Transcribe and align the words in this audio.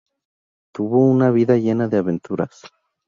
Tuvo 0.73 0.97
una 1.07 1.29
vida 1.29 1.57
llena 1.57 1.87
de 1.87 1.97
aventuras. 1.99 2.63